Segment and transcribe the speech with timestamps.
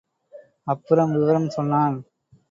[0.63, 1.97] அப்புறம் விவரம் சொன்னான்.